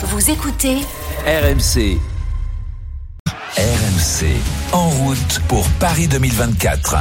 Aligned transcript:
Vous 0.00 0.30
écoutez 0.30 0.76
RMC. 1.26 1.98
RMC. 3.56 4.26
En 4.70 4.88
route 4.90 5.40
pour 5.48 5.68
Paris 5.80 6.06
2024. 6.06 6.98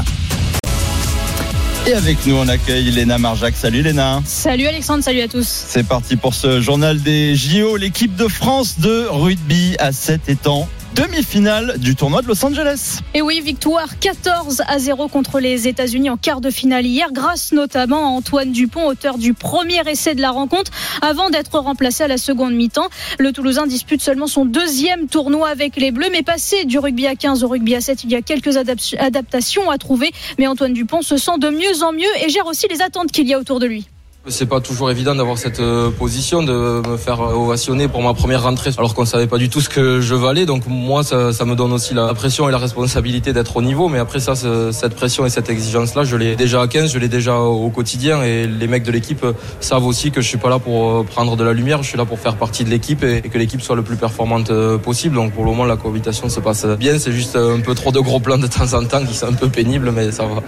Et 1.86 1.94
avec 1.94 2.26
nous, 2.26 2.34
on 2.36 2.48
accueille 2.48 2.90
Léna 2.90 3.20
Marjac. 3.20 3.56
Salut 3.56 3.84
Léna. 3.84 4.24
Salut 4.26 4.66
Alexandre, 4.66 5.04
salut 5.04 5.22
à 5.22 5.28
tous. 5.28 5.48
C'est 5.48 5.86
parti 5.88 6.16
pour 6.16 6.34
ce 6.34 6.60
journal 6.60 7.00
des 7.00 7.36
JO. 7.36 7.78
L'équipe 7.78 8.16
de 8.16 8.28
France 8.28 8.80
de 8.80 9.06
rugby 9.08 9.76
à 9.78 9.92
7 9.92 10.28
étangs 10.28 10.68
demi-finale 10.96 11.78
du 11.78 11.96
tournoi 11.96 12.22
de 12.22 12.28
Los 12.28 12.46
Angeles. 12.46 13.00
Et 13.14 13.22
oui, 13.22 13.42
victoire 13.42 14.00
14 14.00 14.64
à 14.68 14.80
0 14.80 15.08
contre 15.08 15.40
les 15.40 15.68
États-Unis 15.68 16.10
en 16.10 16.18
quart 16.18 16.42
de 16.42 16.50
finale 16.50 16.86
hier, 16.86 17.12
grâce 17.12 17.52
notamment 17.52 18.06
à 18.06 18.10
Antoine 18.10 18.52
Dupont, 18.52 18.88
auteur 18.88 19.18
du 19.18 19.34
premier 19.34 19.82
essai 19.88 20.16
de 20.16 20.22
la 20.22 20.32
rencontre, 20.32 20.72
avant 21.02 21.30
d'être 21.30 21.60
remplacé 21.60 22.04
à 22.04 22.08
la 22.08 22.18
seconde 22.18 22.54
mi-temps. 22.54 22.90
Le 23.20 23.32
Toulousain 23.32 23.68
dispute 23.68 24.02
seulement 24.02 24.28
son 24.28 24.46
deuxième 24.46 25.08
tournoi 25.08 25.50
avec 25.50 25.76
les 25.76 25.92
Bleus, 25.92 26.10
mais 26.12 26.24
passé 26.24 26.66
du 26.66 26.80
rugby 26.80 27.08
à 27.08 27.16
15 27.16 27.44
au 27.44 27.48
rugby 27.48 27.76
à 27.76 27.82
7, 27.82 28.04
il 28.04 28.12
y 28.12 28.16
a 28.16 28.22
quelques 28.22 28.58
adaptations 28.58 29.70
à 29.70 29.78
trouver. 29.78 30.12
Mais 30.40 30.48
Antoine 30.48 30.74
Dupont 30.74 31.02
se 31.02 31.18
sent 31.18 31.38
de 31.40 31.50
mieux 31.50 31.84
en 31.84 31.92
mieux 31.92 32.06
et 32.24 32.30
gère 32.30 32.48
aussi 32.48 32.68
les 32.70 32.82
attentes 32.82 33.12
qu'il 33.12 33.28
y 33.28 33.34
a 33.34 33.40
autour 33.40 33.60
de 33.60 33.66
lui. 33.66 33.88
C'est 34.30 34.46
pas 34.46 34.60
toujours 34.60 34.92
évident 34.92 35.16
d'avoir 35.16 35.38
cette 35.38 35.62
euh, 35.62 35.90
position, 35.90 36.44
de 36.44 36.82
me 36.86 36.98
faire 36.98 37.22
ovationner 37.22 37.88
pour 37.88 38.02
ma 38.02 38.14
première 38.14 38.44
rentrée, 38.44 38.72
alors 38.78 38.94
qu'on 38.94 39.06
savait 39.06 39.28
pas 39.28 39.38
du 39.38 39.50
tout 39.50 39.62
ce 39.62 39.70
que 39.70 40.02
je 40.02 40.16
valais. 40.16 40.46
Donc 40.46 40.64
moi, 40.68 41.04
ça, 41.04 41.32
ça 41.32 41.46
me 41.46 41.56
donne 41.56 41.72
aussi 41.72 41.94
la 41.94 42.14
pression 42.14 42.50
et 42.50 42.52
la 42.52 42.58
responsabilité 42.58 43.32
d'être 43.32 43.56
au 43.56 43.62
niveau. 43.62 43.88
Mais 43.88 44.00
après 44.00 44.20
ça, 44.20 44.34
cette 44.36 44.96
pression 44.96 45.26
et 45.26 45.30
cette 45.30 45.50
exigence-là, 45.50 46.04
je 46.04 46.18
l'ai 46.18 46.36
déjà 46.36 46.62
à 46.62 46.68
15, 46.68 46.92
je 46.92 47.00
l'ai 47.00 47.08
déjà 47.08 47.40
au 47.40 47.70
quotidien. 47.70 48.22
Et 48.24 48.48
les 48.48 48.68
mecs 48.68 48.84
de 48.84 48.92
l'équipe 48.92 49.26
savent 49.62 49.86
aussi 49.86 50.12
que 50.12 50.20
je 50.20 50.28
suis 50.28 50.38
pas 50.38 50.50
là 50.50 50.60
pour 50.60 50.92
euh, 50.92 51.04
prendre 51.04 51.38
de 51.38 51.44
la 51.44 51.54
lumière, 51.54 51.82
je 51.84 51.88
suis 51.88 51.98
là 51.98 52.06
pour 52.06 52.20
faire 52.20 52.36
partie 52.36 52.64
de 52.66 52.70
l'équipe 52.70 53.04
et 53.04 53.22
que 53.22 53.38
l'équipe 53.38 53.62
soit 53.62 53.76
le 53.76 53.84
plus 53.84 53.96
performante 53.96 54.52
euh, 54.52 54.78
possible. 54.78 55.16
Donc 55.16 55.32
pour 55.34 55.46
le 55.46 55.52
moment, 55.52 55.66
la 55.66 55.78
cohabitation 55.78 56.28
se 56.28 56.42
passe 56.42 56.66
bien. 56.66 57.00
C'est 57.00 57.14
juste 57.14 57.38
un 57.38 57.62
peu 57.62 57.76
trop 57.76 57.92
de 57.92 58.00
gros 58.00 58.20
plans 58.20 58.38
de 58.38 58.48
temps 58.48 58.74
en 58.74 58.84
temps 58.86 59.06
qui 59.06 59.14
sont 59.14 59.28
un 59.28 59.34
peu 59.34 59.48
pénibles, 59.48 59.92
mais 59.92 60.12
ça 60.12 60.26
va. 60.26 60.44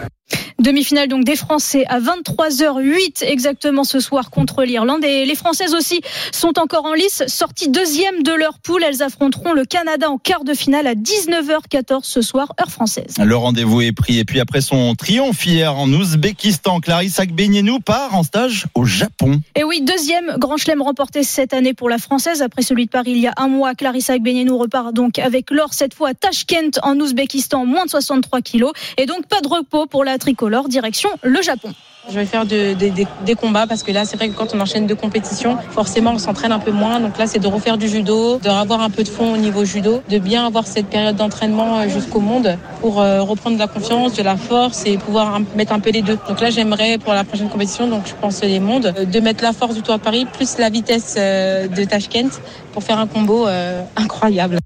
Demi-finale 0.60 1.08
donc 1.08 1.24
des 1.24 1.38
Français 1.38 1.86
à 1.88 2.02
23h08 2.02 3.24
exactement 3.24 3.86
ce 3.86 4.02
soir 4.02 4.30
contre 4.30 4.64
l'Irlande. 4.64 5.06
Et 5.06 5.26
les 5.26 5.36
Françaises 5.36 5.74
aussi 5.74 6.02
sont 6.34 6.60
encore 6.60 6.84
en 6.86 6.94
lice, 6.94 7.24
sorties 7.28 7.70
deuxième 7.70 8.24
de 8.24 8.34
leur 8.34 8.60
poule. 8.60 8.84
Elles 8.84 9.02
affronteront 9.02 9.54
le 9.54 9.64
Canada 9.64 10.10
en 10.10 10.18
quart 10.18 10.44
de 10.44 10.54
finale 10.54 10.86
à 10.86 10.96
19h14 10.96 12.02
ce 12.04 12.22
soir, 12.22 12.52
heure 12.60 12.72
française. 12.72 13.14
Le 13.24 13.36
rendez-vous 13.38 13.80
est 13.80 13.94
pris. 13.94 14.20
Et 14.20 14.26
puis 14.26 14.42
après 14.42 14.60
son 14.60 14.96
triomphe 14.96 15.46
hier 15.46 15.78
en 15.78 15.88
Ouzbékistan, 15.88 16.82
Clarisse 16.82 17.22
Agbenienou 17.22 17.80
part 17.80 18.14
en 18.14 18.24
stage 18.24 18.66
au 18.76 18.84
Japon. 18.84 19.40
Et 19.56 19.64
oui, 19.64 19.80
deuxième 19.82 20.36
grand 20.40 20.58
chelem 20.58 20.82
remporté 20.82 21.24
cette 21.24 21.54
année 21.54 21.74
pour 21.74 21.88
la 21.88 22.00
Française. 22.00 22.42
Après 22.42 22.64
celui 22.64 22.86
de 22.86 22.92
Paris 22.92 23.12
il 23.12 23.20
y 23.20 23.28
a 23.28 23.34
un 23.38 23.48
mois, 23.48 23.76
Clarissa 23.76 24.12
Agbenienou 24.12 24.58
repart 24.58 24.92
donc 24.92 25.20
avec 25.20 25.52
l'or 25.52 25.74
cette 25.74 25.94
fois 25.94 26.10
à 26.10 26.14
Tashkent 26.14 26.80
en 26.84 27.00
Ouzbékistan, 27.00 27.66
moins 27.66 27.86
de 27.86 27.92
63 27.92 28.42
kilos. 28.42 28.74
Et 28.98 29.06
donc 29.06 29.26
pas 29.28 29.40
de 29.40 29.48
repos 29.48 29.86
pour 29.86 30.04
la 30.04 30.18
tricolore 30.18 30.49
leur 30.50 30.68
direction 30.68 31.10
le 31.24 31.42
Japon. 31.42 31.74
Je 32.08 32.16
vais 32.16 32.26
faire 32.26 32.46
de, 32.46 32.74
des 32.74 33.36
combats 33.36 33.68
parce 33.68 33.84
que 33.84 33.92
là, 33.92 34.06
c'est 34.06 34.18
vrai 34.18 34.30
que 34.30 34.34
quand 34.34 34.56
on 34.56 34.60
enchaîne 34.60 34.88
deux 34.88 34.96
compétitions, 34.96 35.58
forcément, 35.70 36.14
on 36.14 36.18
s'entraîne 36.18 36.52
un 36.52 36.60
peu 36.60 36.72
moins. 36.72 37.00
Donc 37.00 37.18
là, 37.18 37.28
c'est 37.28 37.40
de 37.40 37.48
refaire 37.48 37.78
du 37.78 37.88
judo, 37.88 38.40
de 38.40 38.50
avoir 38.50 38.82
un 38.82 38.90
peu 38.90 39.04
de 39.04 39.10
fond 39.10 39.34
au 39.34 39.38
niveau 39.38 39.64
judo, 39.64 40.02
de 40.10 40.18
bien 40.18 40.46
avoir 40.46 40.66
cette 40.66 40.88
période 40.88 41.18
d'entraînement 41.18 41.80
euh, 41.80 41.90
jusqu'au 41.90 42.20
monde 42.20 42.58
pour 42.82 43.00
euh, 43.00 43.22
reprendre 43.22 43.58
de 43.58 43.62
la 43.62 43.68
confiance, 43.68 44.14
de 44.14 44.24
la 44.24 44.38
force 44.38 44.86
et 44.86 44.98
pouvoir 44.98 45.40
mettre 45.56 45.74
un 45.74 45.80
peu 45.80 45.92
les 45.92 46.02
deux. 46.02 46.18
Donc 46.28 46.40
là, 46.42 46.50
j'aimerais 46.50 46.98
pour 46.98 47.14
la 47.14 47.24
prochaine 47.24 47.50
compétition, 47.50 47.88
donc 47.88 48.04
je 48.08 48.14
pense 48.20 48.42
les 48.42 48.60
mondes, 48.60 48.94
euh, 48.98 49.06
de 49.06 49.20
mettre 49.20 49.44
la 49.44 49.54
force 49.54 49.76
du 49.76 49.82
Tour 49.82 49.98
de 49.98 50.02
Paris 50.02 50.26
plus 50.26 50.58
la 50.58 50.70
vitesse 50.70 51.16
de 51.16 51.84
Tashkent 51.84 52.40
pour 52.74 52.84
faire 52.84 52.98
un 52.98 53.08
combo 53.08 53.48
incroyable. 53.96 54.58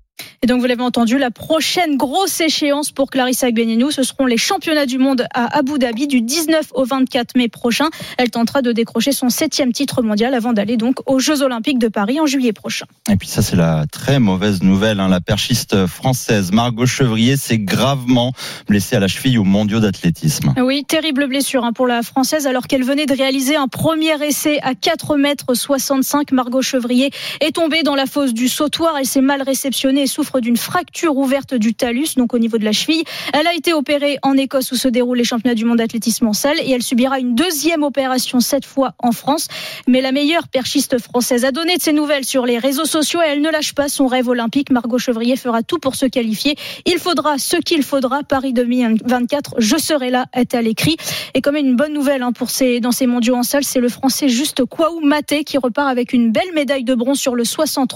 Et 0.44 0.46
donc, 0.46 0.60
vous 0.60 0.68
l'avez 0.68 0.84
entendu, 0.84 1.18
la 1.18 1.32
prochaine 1.32 1.96
grosse 1.96 2.42
échéance 2.42 2.92
pour 2.92 3.10
Clarissa 3.10 3.48
Agbenienou, 3.48 3.92
ce 3.92 4.04
seront 4.04 4.26
les 4.26 4.36
championnats 4.36 4.86
du 4.86 4.98
monde 4.98 5.26
à 5.34 5.58
Abu 5.58 5.80
Dhabi 5.80 6.06
du 6.06 6.20
19 6.20 6.74
au 6.74 6.84
24 6.84 7.38
mai 7.38 7.48
prochain. 7.48 7.86
Elle 8.18 8.30
tentera 8.30 8.62
de 8.62 8.74
décrocher 8.74 9.14
son 9.14 9.30
septième 9.30 9.72
titre 9.72 10.02
mondial 10.02 10.34
avant 10.34 10.52
d'aller 10.52 10.76
donc 10.76 10.98
aux 11.06 11.20
Jeux 11.20 11.44
Olympiques 11.44 11.80
de 11.80 11.88
Paris 11.88 12.20
en 12.20 12.26
juillet 12.26 12.52
prochain. 12.52 12.86
Et 13.10 13.16
puis 13.16 13.30
ça, 13.30 13.42
c'est 13.42 13.56
la 13.56 13.86
très 13.90 14.20
mauvaise 14.20 14.64
nouvelle. 14.64 15.00
Hein. 15.00 15.08
La 15.08 15.22
perchiste 15.22 15.86
française 15.86 16.52
Margot 16.52 16.86
Chevrier 16.86 17.38
s'est 17.38 17.60
gravement 17.60 18.34
blessée 18.68 18.98
à 18.98 19.00
la 19.00 19.08
cheville 19.08 19.38
aux 19.38 19.46
mondiaux 19.46 19.80
d'athlétisme. 19.80 20.54
Oui, 20.58 20.84
terrible 20.84 21.28
blessure 21.28 21.64
hein, 21.64 21.72
pour 21.72 21.88
la 21.88 22.04
française 22.04 22.48
alors 22.48 22.68
qu'elle 22.68 22.84
venait 22.84 23.06
de 23.06 23.16
réaliser 23.16 23.56
un 23.56 23.70
premier 23.70 24.22
essai 24.22 24.60
à 24.62 24.76
4 24.76 25.16
mètres 25.16 25.54
65. 25.54 26.34
Margot 26.34 26.62
Chevrier 26.62 27.12
est 27.40 27.56
tombée 27.56 27.84
dans 27.84 27.96
la 27.96 28.08
fosse 28.08 28.34
du 28.34 28.50
sautoir. 28.50 28.98
Elle 29.00 29.06
s'est 29.06 29.22
mal 29.22 29.42
réceptionnée 29.42 30.02
et 30.02 30.08
souffre 30.08 30.33
d'une 30.40 30.58
fracture 30.58 31.18
ouverte 31.18 31.54
du 31.54 31.74
talus, 31.74 32.16
donc 32.18 32.34
au 32.34 32.40
niveau 32.40 32.58
de 32.58 32.66
la 32.66 32.72
cheville. 32.72 33.04
Elle 33.34 33.48
a 33.48 33.54
été 33.54 33.74
opérée 33.74 34.18
en 34.22 34.36
Écosse 34.38 34.72
où 34.72 34.76
se 34.76 34.88
déroulent 34.88 35.18
les 35.18 35.24
championnats 35.24 35.56
du 35.56 35.66
monde 35.66 35.78
d'athlétisme 35.78 36.28
en 36.28 36.34
salle 36.34 36.58
et 36.60 36.72
elle 36.72 36.84
subira 36.84 37.20
une 37.20 37.36
deuxième 37.36 37.84
opération 37.84 38.40
cette 38.40 38.66
fois 38.66 38.94
en 39.00 39.12
France. 39.12 39.48
Mais 39.88 40.02
la 40.02 40.12
meilleure 40.12 40.48
perchiste 40.48 41.00
française 41.00 41.46
a 41.46 41.52
donné 41.52 41.78
de 41.78 41.82
ses 41.82 41.94
nouvelles 41.94 42.26
sur 42.26 42.46
les 42.46 42.58
réseaux 42.58 42.86
sociaux 42.86 43.22
et 43.22 43.28
elle 43.28 43.42
ne 43.42 43.50
lâche 43.50 43.74
pas 43.74 43.90
son 43.90 44.08
rêve 44.08 44.28
olympique. 44.28 44.72
Margot 44.72 44.98
Chevrier 44.98 45.36
fera 45.36 45.64
tout 45.64 45.80
pour 45.80 45.96
se 45.96 46.06
qualifier. 46.06 46.56
Il 46.86 46.98
faudra 46.98 47.38
ce 47.38 47.58
qu'il 47.58 47.84
faudra. 47.84 48.24
Paris 48.24 48.54
2024, 48.54 49.56
je 49.60 49.78
serai 49.78 50.10
là, 50.10 50.26
est 50.34 50.56
à 50.56 50.62
l'écrit. 50.62 50.98
Et 51.34 51.42
comme 51.42 51.56
une 51.56 51.76
bonne 51.76 51.94
nouvelle 51.94 52.24
hein, 52.24 52.32
pour 52.32 52.50
ces, 52.50 52.80
dans 52.80 52.92
ces 52.92 53.06
mondiaux 53.06 53.36
en 53.36 53.44
salle, 53.44 53.64
c'est 53.64 53.80
le 53.80 53.90
français 53.90 54.30
Juste 54.30 54.66
Kwaou 54.66 55.02
Maté 55.02 55.44
qui 55.44 55.58
repart 55.58 55.90
avec 55.90 56.14
une 56.14 56.32
belle 56.32 56.54
médaille 56.54 56.84
de 56.84 56.96
bronze 56.96 57.20
sur 57.20 57.36
le 57.36 57.44
60 57.44 57.94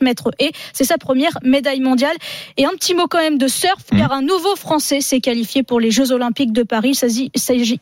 mètres 0.00 0.30
et 0.38 0.52
c'est 0.72 0.84
sa 0.84 0.98
première 0.98 1.38
médaille 1.42 1.59
médaille 1.60 1.80
mondiale. 1.80 2.16
Et 2.56 2.64
un 2.64 2.70
petit 2.70 2.94
mot 2.94 3.06
quand 3.06 3.18
même 3.18 3.36
de 3.36 3.46
surf, 3.46 3.84
mmh. 3.92 3.98
car 3.98 4.12
un 4.12 4.22
nouveau 4.22 4.56
Français 4.56 5.02
s'est 5.02 5.20
qualifié 5.20 5.62
pour 5.62 5.78
les 5.78 5.90
Jeux 5.90 6.10
Olympiques 6.10 6.52
de 6.52 6.62
Paris. 6.62 6.98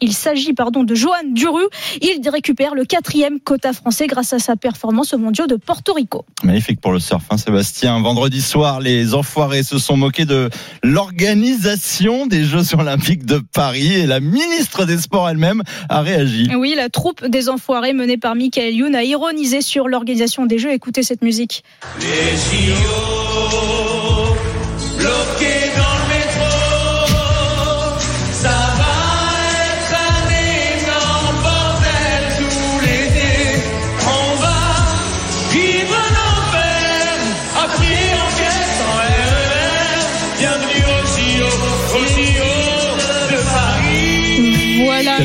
Il 0.01 0.13
s'agit 0.13 0.53
pardon, 0.53 0.83
de 0.83 0.95
Johan 0.97 1.13
Duru. 1.31 1.63
Il 2.03 2.29
récupère 2.29 2.75
le 2.75 2.85
quatrième 2.85 3.39
quota 3.39 3.73
français 3.73 4.09
grâce 4.09 4.33
à 4.33 4.41
sa 4.41 4.57
performance 4.57 5.15
au 5.15 5.19
mondiaux 5.19 5.47
de 5.47 5.55
Porto 5.55 5.93
Rico. 5.93 6.25
Magnifique 6.43 6.81
pour 6.81 6.91
le 6.91 6.99
surf, 6.99 7.23
hein, 7.31 7.37
Sébastien. 7.37 8.01
Vendredi 8.01 8.43
soir, 8.43 8.81
les 8.81 9.15
enfoirés 9.15 9.63
se 9.63 9.79
sont 9.79 9.97
moqués 9.97 10.25
de 10.25 10.51
l'organisation 10.83 12.27
des 12.27 12.45
Jeux 12.45 12.75
Olympiques 12.75 13.25
de 13.25 13.39
Paris 13.39 13.95
et 13.95 14.07
la 14.07 14.19
ministre 14.19 14.87
des 14.87 14.99
Sports 14.99 15.29
elle-même 15.29 15.63
a 15.89 16.03
réagi. 16.03 16.51
Oui, 16.57 16.75
la 16.77 16.89
troupe 16.89 17.25
des 17.27 17.49
enfoirés 17.49 17.93
menée 17.93 18.19
par 18.19 18.35
Michael 18.35 18.75
Youn 18.75 18.95
a 18.97 19.05
ironisé 19.05 19.61
sur 19.61 19.87
l'organisation 19.87 20.47
des 20.47 20.59
Jeux. 20.59 20.73
Écoutez 20.73 21.05
cette 21.05 21.23
musique. 21.23 21.63
Les 22.01 23.18
Oh. 23.31 23.88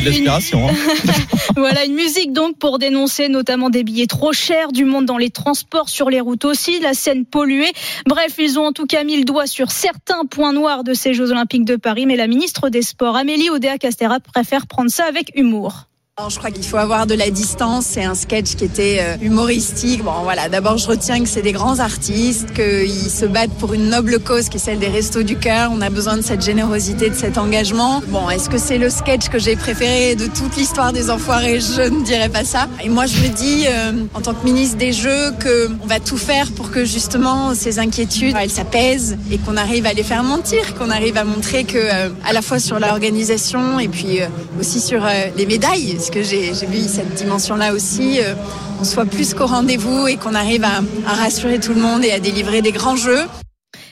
De 0.03 0.09
l'inspiration. 0.09 0.67
Hein. 0.67 0.73
voilà 1.55 1.85
une 1.85 1.93
musique 1.93 2.33
donc 2.33 2.57
pour 2.57 2.79
dénoncer 2.79 3.29
notamment 3.29 3.69
des 3.69 3.83
billets 3.83 4.07
trop 4.07 4.33
chers, 4.33 4.71
du 4.71 4.85
monde 4.85 5.05
dans 5.05 5.17
les 5.17 5.29
transports, 5.29 5.89
sur 5.89 6.09
les 6.09 6.19
routes 6.19 6.45
aussi, 6.45 6.79
la 6.79 6.93
scène 6.93 7.25
polluée. 7.25 7.71
Bref, 8.05 8.35
ils 8.37 8.59
ont 8.59 8.65
en 8.65 8.71
tout 8.71 8.85
cas 8.85 9.03
mis 9.03 9.17
le 9.17 9.23
doigt 9.23 9.47
sur 9.47 9.71
certains 9.71 10.25
points 10.25 10.53
noirs 10.53 10.83
de 10.83 10.93
ces 10.93 11.13
Jeux 11.13 11.31
Olympiques 11.31 11.65
de 11.65 11.75
Paris, 11.75 12.05
mais 12.05 12.15
la 12.15 12.27
ministre 12.27 12.69
des 12.69 12.81
Sports, 12.81 13.15
Amélie 13.15 13.49
Oudéa-Castéra, 13.49 14.19
préfère 14.19 14.67
prendre 14.67 14.91
ça 14.91 15.05
avec 15.05 15.31
humour 15.35 15.87
je 16.29 16.37
crois 16.37 16.51
qu'il 16.51 16.63
faut 16.63 16.77
avoir 16.77 17.07
de 17.07 17.15
la 17.15 17.31
distance. 17.31 17.87
C'est 17.89 18.03
un 18.03 18.13
sketch 18.13 18.55
qui 18.55 18.65
était 18.65 18.99
euh, 19.01 19.15
humoristique. 19.19 20.03
Bon, 20.03 20.21
voilà. 20.21 20.47
D'abord, 20.47 20.77
je 20.77 20.87
retiens 20.87 21.19
que 21.23 21.27
c'est 21.27 21.41
des 21.41 21.53
grands 21.53 21.79
artistes, 21.79 22.53
qu'ils 22.53 23.09
se 23.09 23.25
battent 23.25 23.57
pour 23.57 23.73
une 23.73 23.89
noble 23.89 24.19
cause 24.19 24.47
qui 24.47 24.57
est 24.57 24.59
celle 24.59 24.77
des 24.77 24.89
Restos 24.89 25.23
du 25.23 25.37
Cœur. 25.37 25.71
On 25.73 25.81
a 25.81 25.89
besoin 25.89 26.17
de 26.17 26.21
cette 26.21 26.43
générosité, 26.43 27.09
de 27.09 27.15
cet 27.15 27.39
engagement. 27.39 28.03
Bon, 28.09 28.29
est-ce 28.29 28.47
que 28.47 28.59
c'est 28.59 28.77
le 28.77 28.91
sketch 28.91 29.29
que 29.29 29.39
j'ai 29.39 29.55
préféré 29.55 30.15
de 30.15 30.27
toute 30.27 30.55
l'histoire 30.55 30.93
des 30.93 31.09
Enfoirés? 31.09 31.59
Je 31.59 31.89
ne 31.89 32.03
dirais 32.03 32.29
pas 32.29 32.43
ça. 32.43 32.67
Et 32.83 32.89
moi, 32.89 33.07
je 33.07 33.17
me 33.17 33.29
dis, 33.29 33.65
euh, 33.67 33.93
en 34.13 34.21
tant 34.21 34.35
que 34.35 34.45
ministre 34.45 34.77
des 34.77 34.93
Jeux, 34.93 35.31
que 35.39 35.71
on 35.81 35.87
va 35.87 35.99
tout 35.99 36.17
faire 36.17 36.51
pour 36.51 36.69
que 36.69 36.85
justement 36.85 37.55
ces 37.55 37.79
inquiétudes, 37.79 38.35
elles 38.39 38.51
s'apaisent 38.51 39.17
et 39.31 39.39
qu'on 39.39 39.57
arrive 39.57 39.87
à 39.87 39.93
les 39.93 40.03
faire 40.03 40.21
mentir, 40.21 40.75
qu'on 40.75 40.91
arrive 40.91 41.17
à 41.17 41.23
montrer 41.23 41.63
que, 41.63 41.77
euh, 41.77 42.09
à 42.23 42.33
la 42.33 42.43
fois 42.43 42.59
sur 42.59 42.79
l'organisation 42.79 43.79
et 43.79 43.87
puis 43.87 44.19
aussi 44.59 44.79
sur 44.79 45.03
les 45.35 45.45
médailles 45.47 45.97
parce 46.03 46.15
que 46.15 46.21
j'ai 46.21 46.51
vu 46.65 46.79
cette 46.79 47.13
dimension-là 47.13 47.71
aussi, 47.71 48.19
euh, 48.19 48.33
on 48.81 48.83
soit 48.83 49.05
plus 49.05 49.33
qu'au 49.33 49.45
rendez-vous 49.45 50.05
et 50.05 50.17
qu'on 50.17 50.35
arrive 50.35 50.65
à 50.65 50.81
rassurer 51.13 51.61
tout 51.61 51.73
le 51.73 51.79
monde 51.79 52.03
et 52.03 52.11
à 52.11 52.19
délivrer 52.19 52.61
des 52.61 52.73
grands 52.73 52.97
jeux. 52.97 53.21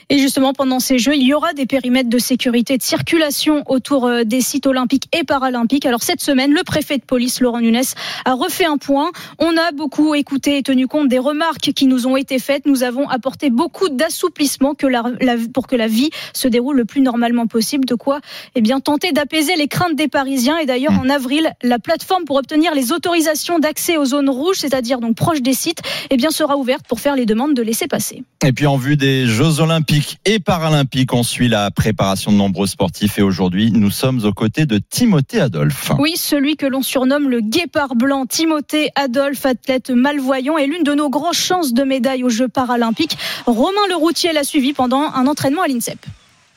Et 0.08 0.18
justement, 0.18 0.52
pendant 0.52 0.80
ces 0.80 0.98
Jeux, 0.98 1.14
il 1.14 1.22
y 1.22 1.34
aura 1.34 1.52
des 1.52 1.66
périmètres 1.66 2.08
de 2.08 2.18
sécurité 2.18 2.76
de 2.76 2.82
circulation 2.82 3.62
autour 3.66 4.06
euh, 4.06 4.24
des 4.24 4.40
sites 4.40 4.66
olympiques 4.66 5.08
et 5.12 5.24
paralympiques. 5.24 5.86
Alors 5.86 6.02
cette 6.02 6.20
semaine, 6.20 6.52
le 6.52 6.62
préfet 6.64 6.98
de 6.98 7.04
police, 7.04 7.40
Laurent 7.40 7.60
Nunes, 7.60 7.82
a 8.24 8.34
refait 8.34 8.64
un 8.64 8.76
point. 8.76 9.10
On 9.38 9.56
a 9.56 9.72
beaucoup 9.72 10.14
écouté 10.14 10.58
et 10.58 10.62
tenu 10.62 10.86
compte 10.86 11.08
des 11.08 11.18
remarques 11.18 11.72
qui 11.72 11.86
nous 11.86 12.06
ont 12.06 12.16
été 12.16 12.38
faites. 12.38 12.66
Nous 12.66 12.82
avons 12.82 13.08
apporté 13.08 13.50
beaucoup 13.50 13.88
d'assouplissement 13.88 14.74
que 14.74 14.86
la, 14.86 15.04
pour 15.52 15.66
que 15.66 15.76
la 15.76 15.86
vie 15.86 16.10
se 16.32 16.48
déroule 16.48 16.76
le 16.76 16.84
plus 16.84 17.00
normalement 17.00 17.46
possible. 17.46 17.84
De 17.84 17.94
quoi 17.94 18.20
eh 18.54 18.60
bien, 18.60 18.80
tenter 18.80 19.12
d'apaiser 19.12 19.56
les 19.56 19.68
craintes 19.68 19.96
des 19.96 20.08
Parisiens. 20.08 20.58
Et 20.58 20.66
d'ailleurs, 20.66 20.92
en 20.92 21.08
avril, 21.08 21.52
la 21.62 21.78
plateforme 21.78 22.24
pour 22.24 22.36
obtenir 22.36 22.74
les 22.74 22.92
autorisations 22.92 23.58
d'accès 23.58 23.96
aux 23.96 24.04
zones 24.04 24.30
rouges, 24.30 24.56
c'est-à-dire 24.56 25.00
donc 25.00 25.16
proches 25.16 25.42
des 25.42 25.54
sites, 25.54 25.80
eh 26.10 26.16
bien, 26.16 26.30
sera 26.30 26.56
ouverte 26.56 26.86
pour 26.86 27.00
faire 27.00 27.16
les 27.16 27.26
demandes 27.26 27.54
de 27.54 27.62
laisser 27.62 27.86
passer. 27.86 28.22
Et 28.44 28.52
puis 28.52 28.66
en 28.66 28.76
vue 28.76 28.96
des 28.96 29.26
Jeux 29.26 29.60
Olympiques 29.60 30.01
et 30.24 30.38
Paralympiques, 30.38 31.12
on 31.12 31.22
suit 31.22 31.48
la 31.48 31.70
préparation 31.70 32.32
de 32.32 32.36
nombreux 32.36 32.66
sportifs 32.66 33.18
et 33.18 33.22
aujourd'hui, 33.22 33.70
nous 33.72 33.90
sommes 33.90 34.24
aux 34.24 34.32
côtés 34.32 34.66
de 34.66 34.78
Timothée 34.78 35.40
Adolphe. 35.40 35.92
Oui, 35.98 36.14
celui 36.16 36.56
que 36.56 36.66
l'on 36.66 36.82
surnomme 36.82 37.28
le 37.28 37.40
guépard 37.40 37.94
blanc. 37.94 38.26
Timothée 38.26 38.90
Adolphe, 38.94 39.46
athlète 39.46 39.90
malvoyant, 39.90 40.58
est 40.58 40.66
l'une 40.66 40.84
de 40.84 40.94
nos 40.94 41.10
grandes 41.10 41.34
chances 41.34 41.72
de 41.74 41.82
médaille 41.82 42.24
aux 42.24 42.28
Jeux 42.28 42.48
Paralympiques. 42.48 43.16
Romain 43.46 43.86
Leroutier 43.88 44.32
l'a 44.32 44.44
suivi 44.44 44.72
pendant 44.72 45.12
un 45.14 45.26
entraînement 45.26 45.62
à 45.62 45.68
l'INSEP. 45.68 46.06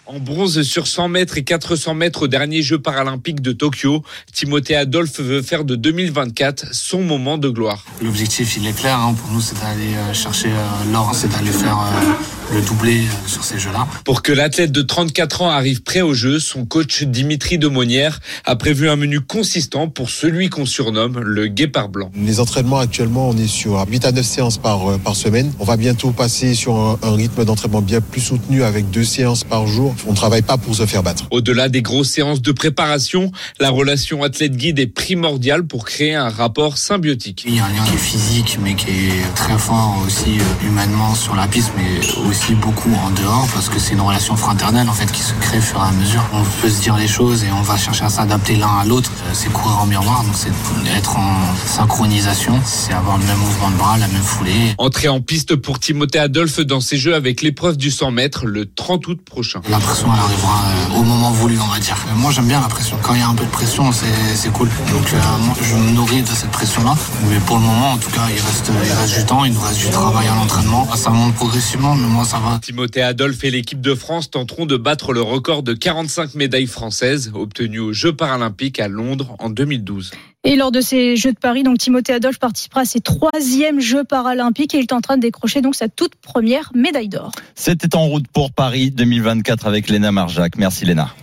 En 0.07 0.19
bronze 0.19 0.62
sur 0.62 0.86
100 0.86 1.07
mètres 1.07 1.38
et 1.39 1.44
400 1.44 1.95
mètres 1.95 2.24
aux 2.24 2.27
derniers 2.27 2.62
Jeux 2.62 2.77
paralympiques 2.77 3.42
de 3.42 3.51
Tokyo, 3.51 4.03
Timothée 4.31 4.75
Adolphe 4.75 5.19
veut 5.19 5.42
faire 5.42 5.65
de 5.65 5.75
2024 5.75 6.75
son 6.75 7.01
moment 7.01 7.39
de 7.39 7.50
gloire. 7.50 7.83
L'objectif, 8.03 8.56
il 8.57 8.68
est 8.68 8.77
clair. 8.77 9.00
Hein. 9.00 9.15
Pour 9.15 9.31
nous, 9.31 9.42
c'est 9.42 9.59
d'aller 9.59 9.95
euh, 9.95 10.13
chercher 10.13 10.50
euh, 10.50 10.92
l'or, 10.92 11.09
c'est 11.15 11.30
d'aller 11.30 11.51
faire 11.51 11.80
euh, 11.80 12.12
le 12.53 12.62
doublé 12.62 13.01
sur 13.27 13.44
ces 13.44 13.59
Jeux-là. 13.59 13.88
Pour 14.03 14.21
que 14.21 14.31
l'athlète 14.31 14.71
de 14.71 14.81
34 14.81 15.42
ans 15.42 15.50
arrive 15.50 15.83
prêt 15.83 16.01
aux 16.01 16.13
Jeux, 16.13 16.39
son 16.39 16.65
coach 16.65 17.03
Dimitri 17.03 17.57
Demonière 17.57 18.19
a 18.45 18.56
prévu 18.56 18.89
un 18.89 18.95
menu 18.95 19.21
consistant 19.21 19.88
pour 19.88 20.09
celui 20.09 20.50
qu'on 20.50 20.65
surnomme 20.65 21.19
le 21.19 21.47
guépard 21.47 21.89
blanc. 21.89 22.12
Les 22.15 22.39
entraînements 22.39 22.80
actuellement, 22.80 23.30
on 23.30 23.38
est 23.38 23.47
sur 23.47 23.83
8 23.88 24.06
à 24.06 24.12
9 24.12 24.25
séances 24.25 24.57
par, 24.57 25.00
par 25.00 25.15
semaine. 25.15 25.51
On 25.59 25.65
va 25.65 25.77
bientôt 25.77 26.12
passer 26.12 26.53
sur 26.53 26.75
un, 26.75 27.00
un 27.01 27.15
rythme 27.15 27.45
d'entraînement 27.45 27.81
bien 27.81 28.01
plus 28.01 28.21
soutenu 28.21 28.63
avec 28.63 28.89
deux 28.92 29.03
séances 29.03 29.44
par 29.44 29.68
jour 29.68 29.95
on 30.07 30.12
ne 30.12 30.15
travaille 30.15 30.42
pas 30.42 30.57
pour 30.57 30.75
se 30.75 30.86
faire 30.86 31.03
battre. 31.03 31.25
Au-delà 31.31 31.69
des 31.69 31.81
grosses 31.81 32.09
séances 32.09 32.42
de 32.42 32.51
préparation, 32.51 33.31
la 33.59 33.69
relation 33.69 34.24
athlète-guide 34.24 34.80
est 34.80 34.88
primordiale 34.88 35.65
pour 35.65 35.86
créer 35.86 36.15
un 36.15 36.30
rapport 36.30 36.77
symbiotique. 36.77 37.44
Il 37.47 37.56
y 37.56 37.59
a 37.59 37.65
un 37.65 37.69
lien 37.69 37.83
qui 37.86 37.95
est 37.95 37.97
physique, 37.97 38.57
mais 38.62 38.75
qui 38.75 38.89
est 38.89 39.36
très 39.36 39.57
fort 39.57 39.97
aussi 40.06 40.39
euh, 40.39 40.68
humainement 40.68 41.15
sur 41.15 41.36
la 41.36 41.47
piste, 41.47 41.71
mais 41.77 42.00
aussi 42.30 42.35
beaucoup 42.56 42.94
en 42.94 43.12
dehors, 43.12 43.48
parce 43.54 43.70
que 43.70 43.80
c'est 43.80 43.94
une 43.94 44.02
relation 44.02 44.36
fraternelle 44.36 44.90
en 44.90 44.94
fait 44.94 45.12
qui 45.12 45.22
se 45.22 45.34
crée 45.34 45.60
au 45.60 45.62
fur 45.62 45.80
et 45.80 45.88
à 45.88 45.92
mesure. 45.92 46.24
On 46.34 46.44
peut 46.62 46.70
se 46.70 46.82
dire 46.82 46.98
les 46.98 47.08
choses 47.08 47.44
et 47.44 47.52
on 47.52 47.62
va 47.62 47.78
chercher 47.78 48.06
à 48.06 48.10
s'adapter 48.10 48.56
l'un 48.56 48.80
à 48.82 48.86
l'autre. 48.86 49.12
Euh, 49.28 49.32
c'est 49.34 49.52
courir 49.52 49.78
en 49.78 49.86
miroir, 49.86 50.24
donc 50.24 50.36
c'est 50.36 50.52
être 50.96 51.18
en 51.18 51.38
synchronisation, 51.66 52.60
c'est 52.66 52.94
avoir 52.94 53.18
le 53.18 53.26
même 53.26 53.38
mouvement 53.38 53.70
de 53.70 53.76
bras, 53.76 53.98
la 53.98 54.08
même 54.08 54.22
foulée. 54.22 54.76
Entrée 54.78 55.08
en 55.08 55.22
piste 55.22 55.56
pour 55.56 55.80
Timothée 55.80 56.20
Adolphe 56.20 56.60
dans 56.60 56.82
ses 56.82 56.98
jeux 56.98 57.16
avec 57.16 57.42
l'épreuve 57.42 57.78
du 57.78 57.92
100 57.92 58.12
mètres 58.12 58.46
le 58.46 58.66
30 58.66 59.08
août 59.08 59.20
prochain 59.24 59.62
pression 59.80 60.08
elle 60.14 60.20
arrivera 60.20 60.64
euh, 60.68 61.00
au 61.00 61.04
moment 61.04 61.31
voulu, 61.31 61.58
on 61.60 61.68
va 61.68 61.80
dire. 61.80 61.98
Euh, 62.08 62.16
moi 62.16 62.31
j'aime 62.31 62.48
bien 62.48 62.62
la 62.62 62.68
pression. 62.68 62.98
Quand 63.02 63.14
il 63.14 63.20
y 63.20 63.24
a 63.24 63.28
un 63.28 63.36
peu 63.36 63.46
de 63.46 63.50
pression, 63.50 63.92
c'est 63.92 64.52
cool. 64.52 64.68
Donc 64.92 65.14
euh, 65.14 65.18
moi, 65.46 65.56
je 65.62 65.76
me 65.76 65.92
nourris 65.92 66.22
de 66.22 66.28
cette 66.28 66.52
pression-là. 66.52 66.96
Mais 67.30 67.40
pour 67.40 67.58
le 67.58 67.64
moment, 67.64 67.92
en 67.92 67.98
tout 67.98 68.10
cas, 68.12 68.28
il 68.30 68.42
reste, 68.42 68.72
il 68.84 68.92
reste 68.92 69.20
du 69.20 69.26
temps, 69.26 69.46
il 69.46 69.54
nous 69.54 69.62
reste 69.62 69.80
du 69.80 69.90
travail 69.90 70.28
à 70.28 70.36
l'entraînement. 70.36 70.88
Ça 70.96 71.10
monte 71.10 71.36
progressivement, 71.36 71.96
mais 71.96 72.08
moi 72.08 72.25
ça 72.25 72.39
va. 72.39 72.57
Timothée 72.60 73.04
Adolphe 73.04 73.44
et 73.44 73.51
l'équipe 73.51 73.81
de 73.81 73.94
France 73.94 74.31
tenteront 74.31 74.66
de 74.66 74.77
battre 74.77 75.13
le 75.13 75.22
record 75.22 75.62
de 75.62 75.74
45 75.74 76.33
médailles 76.33 76.66
françaises 76.66 77.31
obtenues 77.36 77.80
aux 77.80 77.94
Jeux 77.94 78.16
paralympiques 78.16 78.80
à 78.80 78.88
Londres 78.88 79.36
en 79.38 79.50
2012. 79.50 80.12
Et 80.44 80.56
lors 80.56 80.72
de 80.72 80.81
ces 80.81 81.16
Jeux 81.16 81.33
de 81.33 81.38
Paris, 81.38 81.63
donc 81.63 81.77
Timothée 81.77 82.13
Adolphe 82.13 82.39
participera 82.39 82.81
à 82.81 82.86
ses 82.86 83.00
troisièmes 83.00 83.80
Jeux 83.80 84.04
paralympiques 84.04 84.74
et 84.74 84.80
il 84.80 84.83
est 84.83 84.94
en 84.94 85.01
train 85.01 85.18
de 85.18 85.22
décrocher 85.22 85.62
donc 85.62 85.75
sa 85.75 85.88
toute 85.88 86.16
première 86.16 86.72
médaille 86.74 87.10
d'or. 87.10 87.31
C'était 87.54 87.95
en 87.95 88.07
route 88.07 88.28
pour 88.28 88.51
Paris 88.51 88.89
2024 88.89 89.68
avec 89.68 89.89
Léna 89.89 90.12
Marjac. 90.12 90.57
Merci 90.57 90.86
Léna. 90.86 91.13